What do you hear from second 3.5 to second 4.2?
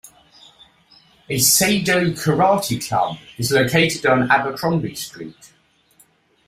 located